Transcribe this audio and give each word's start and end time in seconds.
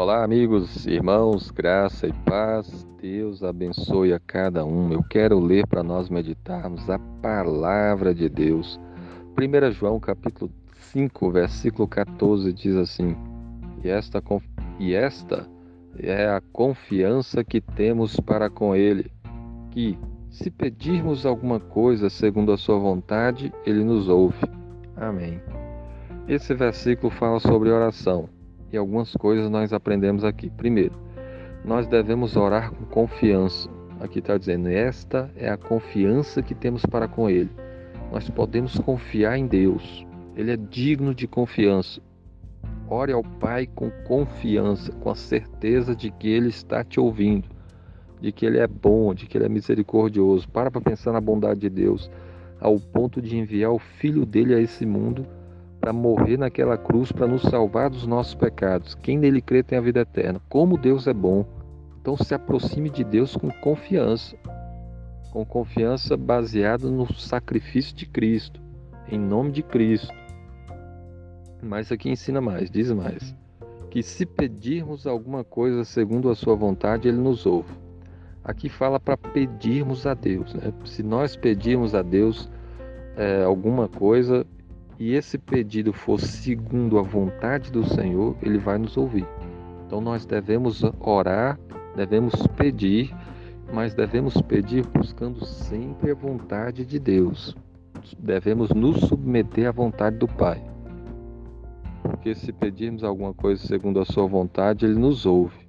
Olá, 0.00 0.22
amigos, 0.22 0.86
irmãos, 0.86 1.50
graça 1.50 2.06
e 2.06 2.12
paz. 2.24 2.86
Deus 3.02 3.42
abençoe 3.42 4.12
a 4.12 4.20
cada 4.20 4.64
um. 4.64 4.92
Eu 4.92 5.02
quero 5.02 5.40
ler 5.40 5.66
para 5.66 5.82
nós 5.82 6.08
meditarmos 6.08 6.88
a 6.88 7.00
palavra 7.20 8.14
de 8.14 8.28
Deus. 8.28 8.78
1 9.36 9.72
João 9.72 9.98
capítulo 9.98 10.52
5, 10.92 11.32
versículo 11.32 11.88
14 11.88 12.52
diz 12.52 12.76
assim: 12.76 13.16
E 13.82 13.88
esta, 13.88 14.22
e 14.78 14.94
esta 14.94 15.48
é 15.98 16.28
a 16.28 16.40
confiança 16.52 17.42
que 17.42 17.60
temos 17.60 18.20
para 18.20 18.48
com 18.48 18.76
Ele, 18.76 19.10
que, 19.72 19.98
se 20.30 20.48
pedirmos 20.48 21.26
alguma 21.26 21.58
coisa 21.58 22.08
segundo 22.08 22.52
a 22.52 22.56
Sua 22.56 22.78
vontade, 22.78 23.52
Ele 23.66 23.82
nos 23.82 24.08
ouve. 24.08 24.46
Amém. 24.94 25.42
Esse 26.28 26.54
versículo 26.54 27.10
fala 27.10 27.40
sobre 27.40 27.68
oração 27.68 28.37
e 28.72 28.76
algumas 28.76 29.12
coisas 29.14 29.50
nós 29.50 29.72
aprendemos 29.72 30.24
aqui. 30.24 30.50
Primeiro, 30.50 30.94
nós 31.64 31.86
devemos 31.86 32.36
orar 32.36 32.72
com 32.72 32.84
confiança. 32.86 33.68
Aqui 34.00 34.20
está 34.20 34.38
dizendo, 34.38 34.68
esta 34.68 35.30
é 35.36 35.48
a 35.48 35.56
confiança 35.56 36.42
que 36.42 36.54
temos 36.54 36.84
para 36.86 37.08
com 37.08 37.28
Ele. 37.28 37.50
Nós 38.12 38.28
podemos 38.30 38.78
confiar 38.78 39.36
em 39.36 39.46
Deus. 39.46 40.06
Ele 40.36 40.52
é 40.52 40.56
digno 40.56 41.14
de 41.14 41.26
confiança. 41.26 42.00
Ore 42.88 43.12
ao 43.12 43.22
Pai 43.22 43.66
com 43.66 43.90
confiança, 44.06 44.92
com 44.92 45.10
a 45.10 45.14
certeza 45.14 45.94
de 45.94 46.10
que 46.10 46.28
Ele 46.28 46.48
está 46.48 46.84
te 46.84 47.00
ouvindo, 47.00 47.48
de 48.20 48.32
que 48.32 48.46
Ele 48.46 48.58
é 48.58 48.66
bom, 48.66 49.12
de 49.12 49.26
que 49.26 49.36
Ele 49.36 49.46
é 49.46 49.48
misericordioso. 49.48 50.48
Para 50.48 50.70
para 50.70 50.80
pensar 50.80 51.12
na 51.12 51.20
bondade 51.20 51.60
de 51.60 51.68
Deus, 51.68 52.10
ao 52.60 52.78
ponto 52.78 53.20
de 53.20 53.36
enviar 53.36 53.72
o 53.72 53.78
Filho 53.78 54.24
dele 54.24 54.54
a 54.54 54.60
esse 54.60 54.86
mundo 54.86 55.26
para 55.80 55.92
morrer 55.92 56.36
naquela 56.36 56.76
cruz 56.76 57.12
para 57.12 57.26
nos 57.26 57.42
salvar 57.42 57.90
dos 57.90 58.06
nossos 58.06 58.34
pecados. 58.34 58.94
Quem 58.94 59.16
nele 59.18 59.40
crê 59.40 59.62
tem 59.62 59.78
a 59.78 59.82
vida 59.82 60.00
eterna. 60.00 60.40
Como 60.48 60.76
Deus 60.76 61.06
é 61.06 61.14
bom. 61.14 61.44
Então 62.00 62.16
se 62.16 62.34
aproxime 62.34 62.90
de 62.90 63.04
Deus 63.04 63.36
com 63.36 63.50
confiança. 63.50 64.36
Com 65.30 65.44
confiança 65.44 66.16
baseada 66.16 66.90
no 66.90 67.12
sacrifício 67.12 67.94
de 67.94 68.06
Cristo, 68.06 68.60
em 69.10 69.18
nome 69.18 69.52
de 69.52 69.62
Cristo. 69.62 70.14
Mas 71.62 71.92
aqui 71.92 72.08
ensina 72.08 72.40
mais, 72.40 72.70
diz 72.70 72.90
mais, 72.92 73.34
que 73.90 74.02
se 74.02 74.24
pedirmos 74.24 75.06
alguma 75.06 75.44
coisa 75.44 75.84
segundo 75.84 76.30
a 76.30 76.34
sua 76.34 76.54
vontade, 76.54 77.08
ele 77.08 77.18
nos 77.18 77.46
ouve. 77.46 77.72
Aqui 78.42 78.68
fala 78.68 78.98
para 78.98 79.16
pedirmos 79.16 80.06
a 80.06 80.14
Deus. 80.14 80.54
Né? 80.54 80.72
Se 80.84 81.02
nós 81.02 81.36
pedirmos 81.36 81.94
a 81.94 82.00
Deus 82.00 82.48
é, 83.16 83.42
alguma 83.42 83.88
coisa, 83.88 84.46
e 84.98 85.14
esse 85.14 85.38
pedido 85.38 85.92
for 85.92 86.20
segundo 86.20 86.98
a 86.98 87.02
vontade 87.02 87.70
do 87.70 87.84
Senhor, 87.84 88.36
Ele 88.42 88.58
vai 88.58 88.78
nos 88.78 88.96
ouvir. 88.96 89.26
Então 89.86 90.00
nós 90.00 90.26
devemos 90.26 90.82
orar, 91.00 91.58
devemos 91.94 92.34
pedir, 92.56 93.14
mas 93.72 93.94
devemos 93.94 94.40
pedir 94.42 94.84
buscando 94.86 95.44
sempre 95.44 96.10
a 96.10 96.14
vontade 96.14 96.84
de 96.84 96.98
Deus. 96.98 97.56
Devemos 98.18 98.70
nos 98.70 99.00
submeter 99.00 99.68
à 99.68 99.72
vontade 99.72 100.16
do 100.16 100.26
Pai. 100.26 100.62
Porque 102.02 102.34
se 102.34 102.52
pedirmos 102.52 103.04
alguma 103.04 103.32
coisa 103.32 103.66
segundo 103.66 104.00
a 104.00 104.04
Sua 104.04 104.26
vontade, 104.26 104.84
Ele 104.84 104.98
nos 104.98 105.26
ouve. 105.26 105.68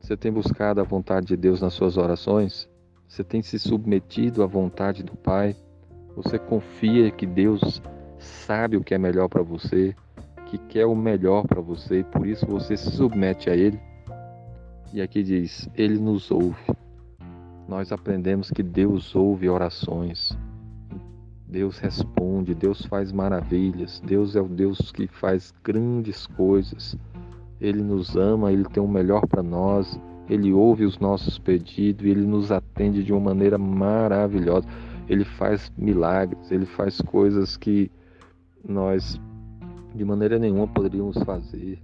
Você 0.00 0.16
tem 0.16 0.32
buscado 0.32 0.80
a 0.80 0.84
vontade 0.84 1.26
de 1.26 1.36
Deus 1.36 1.60
nas 1.60 1.74
suas 1.74 1.96
orações? 1.96 2.68
Você 3.06 3.22
tem 3.22 3.42
se 3.42 3.58
submetido 3.58 4.42
à 4.42 4.46
vontade 4.46 5.02
do 5.02 5.16
Pai? 5.16 5.54
Você 6.16 6.38
confia 6.38 7.10
que 7.10 7.26
Deus 7.26 7.82
sabe 8.20 8.76
o 8.76 8.84
que 8.84 8.94
é 8.94 8.98
melhor 8.98 9.28
para 9.28 9.42
você, 9.42 9.94
que 10.46 10.58
quer 10.58 10.86
o 10.86 10.94
melhor 10.94 11.46
para 11.46 11.60
você 11.60 12.00
e 12.00 12.04
por 12.04 12.26
isso 12.26 12.46
você 12.46 12.76
se 12.76 12.90
submete 12.90 13.50
a 13.50 13.56
Ele. 13.56 13.80
E 14.92 15.00
aqui 15.00 15.22
diz: 15.22 15.68
Ele 15.74 15.98
nos 15.98 16.30
ouve. 16.30 16.64
Nós 17.68 17.92
aprendemos 17.92 18.50
que 18.50 18.62
Deus 18.62 19.14
ouve 19.14 19.48
orações. 19.48 20.36
Deus 21.46 21.78
responde, 21.78 22.54
Deus 22.54 22.84
faz 22.86 23.10
maravilhas, 23.10 24.00
Deus 24.04 24.36
é 24.36 24.40
o 24.40 24.48
Deus 24.48 24.92
que 24.92 25.08
faz 25.08 25.52
grandes 25.64 26.26
coisas. 26.26 26.96
Ele 27.60 27.82
nos 27.82 28.16
ama, 28.16 28.52
ele 28.52 28.64
tem 28.64 28.82
o 28.82 28.88
melhor 28.88 29.26
para 29.26 29.42
nós, 29.42 30.00
ele 30.28 30.52
ouve 30.52 30.84
os 30.84 30.98
nossos 30.98 31.38
pedidos 31.38 32.06
ele 32.06 32.24
nos 32.24 32.52
atende 32.52 33.02
de 33.02 33.12
uma 33.12 33.20
maneira 33.20 33.58
maravilhosa. 33.58 34.66
Ele 35.08 35.24
faz 35.24 35.72
milagres, 35.76 36.52
ele 36.52 36.66
faz 36.66 37.00
coisas 37.00 37.56
que 37.56 37.90
nós 38.66 39.20
de 39.94 40.04
maneira 40.04 40.38
nenhuma 40.38 40.68
poderíamos 40.68 41.18
fazer. 41.24 41.78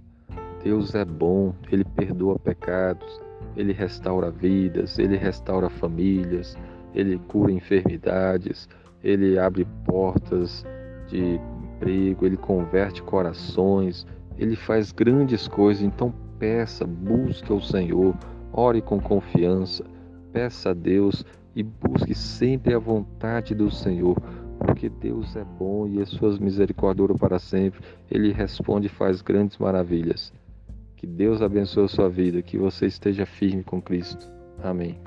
Deus 0.63 0.95
é 0.95 1.05
bom, 1.05 1.53
Ele 1.71 1.83
perdoa 1.83 2.39
pecados, 2.39 3.21
Ele 3.55 3.73
restaura 3.73 4.31
vidas, 4.31 4.97
Ele 4.97 5.17
restaura 5.17 5.69
famílias, 5.69 6.57
Ele 6.93 7.19
cura 7.27 7.51
enfermidades, 7.51 8.67
Ele 9.03 9.37
abre 9.37 9.65
portas 9.85 10.65
de 11.07 11.39
emprego, 11.75 12.25
Ele 12.25 12.37
converte 12.37 13.03
corações, 13.03 14.05
Ele 14.37 14.55
faz 14.55 14.91
grandes 14.91 15.47
coisas. 15.47 15.83
Então 15.83 16.13
peça, 16.39 16.85
busque 16.85 17.51
ao 17.51 17.61
Senhor, 17.61 18.15
ore 18.51 18.81
com 18.81 18.99
confiança, 18.99 19.83
peça 20.31 20.71
a 20.71 20.73
Deus 20.73 21.25
e 21.55 21.63
busque 21.63 22.13
sempre 22.13 22.73
a 22.73 22.79
vontade 22.79 23.55
do 23.55 23.71
Senhor 23.71 24.15
porque 24.57 24.89
Deus 24.89 25.35
é 25.35 25.43
bom 25.43 25.87
e 25.87 26.01
as 26.01 26.09
suas 26.09 26.39
misericórdias 26.39 27.17
para 27.17 27.39
sempre. 27.39 27.81
Ele 28.09 28.31
responde 28.31 28.87
e 28.87 28.89
faz 28.89 29.21
grandes 29.21 29.57
maravilhas. 29.57 30.33
Que 30.95 31.05
Deus 31.05 31.41
abençoe 31.41 31.85
a 31.85 31.87
sua 31.87 32.09
vida, 32.09 32.41
que 32.41 32.57
você 32.57 32.87
esteja 32.87 33.25
firme 33.25 33.63
com 33.63 33.81
Cristo. 33.81 34.27
Amém. 34.63 34.99